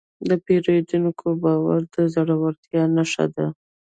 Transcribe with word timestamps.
د 0.29 0.31
پیرودونکي 0.45 1.29
باور 1.43 1.81
د 1.93 1.95
زړورتیا 2.13 2.83
نښه 2.95 3.25
ده. 3.35 3.47